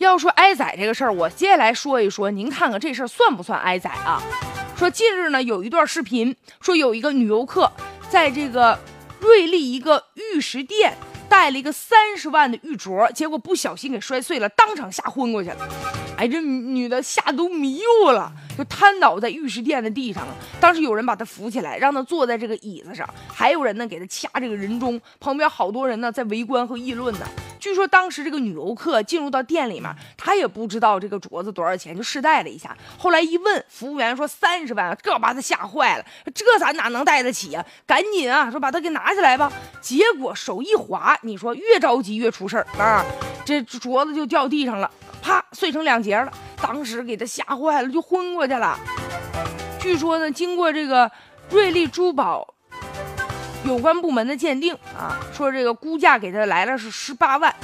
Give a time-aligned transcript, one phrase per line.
[0.00, 4.22] 要说挨宰这个事儿，我接下来说一说，您看看这事儿算不算挨宰啊？
[4.74, 7.70] 说近日呢，有一段视频，说有一个女游客
[8.08, 8.78] 在这个
[9.20, 10.96] 瑞丽一个玉石店
[11.28, 15.68] 带了一个三十万的玉镯，结果不小心给摔碎了，当场吓昏过去了。
[16.16, 20.34] 哎，这女的吓都迷糊了，就瘫倒在玉石店的地上了。
[20.58, 27.26] 当时有人把她扶起来，让她坐在这个椅子上，还有人呢给她掐这个人中，旁边好多人呢在围观和议论呢。
[27.60, 32.76] 据说当时这个女游客进入到店里面，她也不知道这个镯子多少钱，就试戴了一下。
[32.98, 36.04] 后来一问，服务员说三十万，这把她吓坏了。
[36.34, 37.64] 这咱哪能戴得起呀？
[37.86, 39.52] 赶紧啊，说把它给拿起来吧。
[39.80, 43.04] 结果手一滑，你说越着急越出事儿啊！
[43.44, 44.90] 这镯子就掉地上了，
[45.22, 46.32] 啪碎成两截了。
[46.62, 48.78] 当时给她吓坏了，就昏过去了。
[49.78, 51.10] 据说呢，经过这个
[51.50, 52.54] 瑞丽珠宝。
[53.64, 57.54] 有关部门的鉴定啊，说这个估价给他来了是十八万。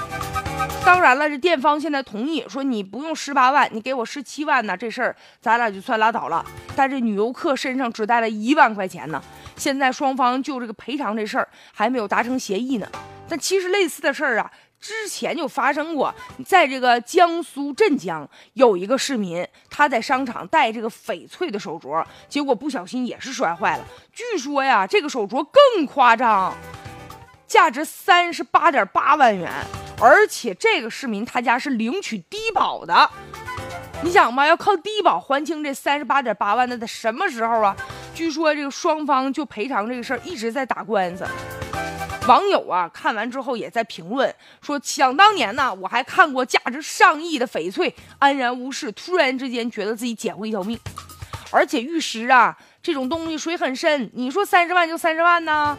[0.85, 6.45] 当然了，这店方现在同意说你不用十八万，你给我十七万呢，这事儿咱俩就算拉倒了。
[6.77, 9.21] 但这女游客身上只带了一万块钱呢，
[9.57, 12.87] 现在双方就这个赔偿这事儿还没有达成协议呢。
[13.29, 14.51] 但其实类似的事儿啊。
[14.81, 23.85] 之前就发生过，在这个江苏镇江有一个市民，他在商场戴这个翡翠的手镯，结果不小心也是摔坏了。
[24.13, 26.55] 据说呀，这个手镯更夸张，
[27.47, 29.51] 价值三十八点八万元，
[30.01, 33.11] 而且这个市民他家是领取低保的。
[34.03, 37.75] 你想吧，要靠低保还清这三十八点八万，那得什么时候啊？
[38.15, 41.27] 据说这个双方就赔偿这个事儿一直在打官司。
[42.27, 50.77] 网友啊，看完之后也在评论说：“想当年呢，我还看过价值上亿的翡翠安然无事，突然之间觉得自己捡回一条命。
[51.53, 55.79] 而且玉石啊，这种东西水很深，你说三十万就三十万呢？”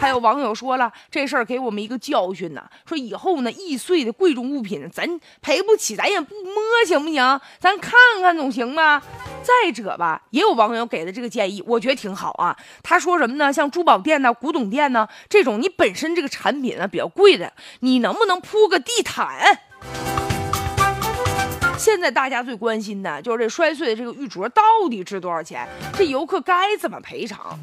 [0.00, 5.04] 还有网友说了，这事儿给我们一个教训呢，说以后呢易碎的贵重物品，咱
[5.40, 6.54] 赔不起，咱也不摸，
[6.86, 7.40] 行不行？
[7.58, 9.02] 咱看看总行吧。
[9.48, 12.54] 再者吧，也有网友给的这个建议，我觉得挺好啊。
[12.82, 13.50] 他说什么呢？
[13.50, 17.50] 像珠宝店呢、古董店呢这种，你本身这个产品呢比较贵的，
[17.80, 19.60] 你能不能铺个地毯？
[21.78, 25.66] 现在大家最关心的就是这摔碎的这个玉镯到底值多少钱？
[25.94, 27.58] 这游客该怎么赔偿？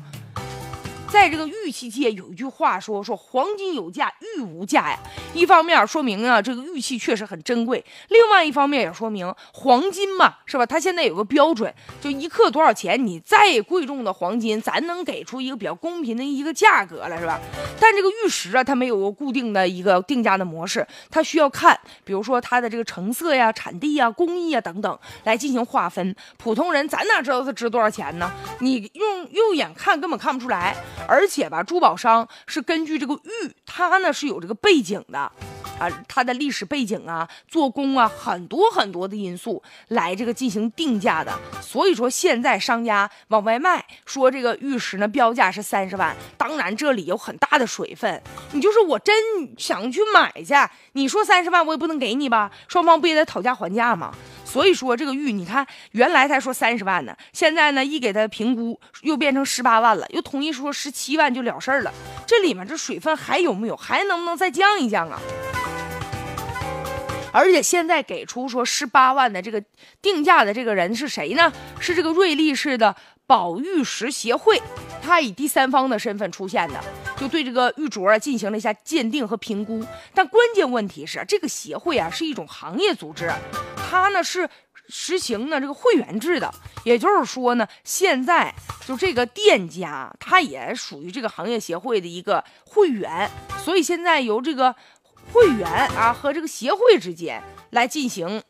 [1.09, 4.99] 在这个玉器界有一句话说说黄金有价，玉无价呀。
[5.33, 7.79] 一方面说明啊，这个玉器确实很珍贵；
[8.09, 10.66] 另外一方面也说明黄金嘛，是吧？
[10.66, 12.95] 它现在有个标准，就一克多少钱。
[13.05, 17.39] 你再贵重的黄金，咱能给出一个比较公平的一个价格了，是吧？
[17.79, 26.16] 但这个玉石啊，它没有个固定的一个定价的模式，它需要看，比如说它的这个成色呀、产地呀、工艺啊等等来进行划分。
[26.37, 28.31] 普通人咱哪知道它值多少钱呢？
[28.59, 30.75] 你用肉眼看根本看不出来。
[31.07, 35.19] 而且吧，珠宝商是根据这个玉，它呢是有这个背景的，
[35.79, 41.38] 啊，它的历史背景啊、做工啊，很多很多的因素来这个进行定价的。
[41.61, 48.22] 所以说，现在商家往外卖，说这个玉石呢标价是三十万，当然这里有很大的水分。
[48.53, 49.13] 你就是我真
[49.57, 50.53] 想去买去，
[50.94, 54.13] 你说三十万我也不能给你吧，双方不也得讨价还价吗？
[54.45, 61.91] 所以说这个玉，你看原来他说三十万呢，现在呢一给他评估又变成十八万了，又同意说十七万就了事儿了。
[62.25, 63.75] 这里面这水分还有没有？
[63.75, 65.19] 还能不能再降一降啊？
[67.34, 69.61] 而且现在给出说十八万的这个
[70.01, 71.51] 定价的这个人是谁呢？
[71.81, 72.95] 是这个瑞丽市的
[73.27, 74.61] 宝玉石协会，
[75.01, 76.79] 他以第三方的身份出现的，
[77.17, 79.83] 就对这个玉镯啊进行了一下鉴定和评估。
[80.13, 83.31] 但关键问题是，这个协会啊是一种行业组织。
[83.89, 84.47] 它呢是
[84.89, 86.53] 实行呢这个会员制的，
[86.83, 88.53] 也就是说呢，现在
[88.85, 93.29] 就这个店家，他也属于这个行业协会的一个会员，
[93.63, 94.75] 所以现在由这个
[95.31, 98.43] 会员啊和这个协会之间来进行。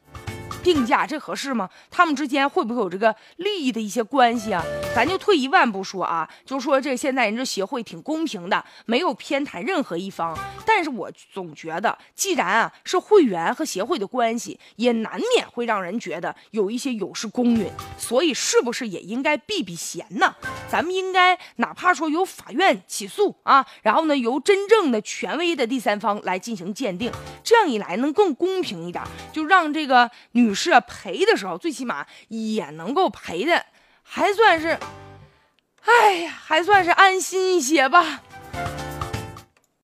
[0.65, 1.69] 定价这合适吗？
[1.91, 4.63] 他们之间会不会有这个利益的一些关系啊？
[4.95, 10.35] 咱就退一万步说啊，就说这现在人这协会挺公平的，没有偏袒任何一方。
[10.65, 17.69] 但是我总觉得，既然啊是会员和协会的关系，也难免会让人觉得有一些有失公允。
[17.99, 20.34] 所以是不是也应该避避嫌呢？
[20.67, 27.11] 咱们应该哪怕说由法院起诉啊，然后呢由真正的权威的第三方来进行鉴定，
[27.43, 30.54] 这样一来能更公平一点，就让这个女。
[30.55, 33.66] 是，赔的时候最起码也能够赔的，
[34.02, 34.79] 还算是，
[35.84, 38.22] 哎呀，还算是安心一些吧。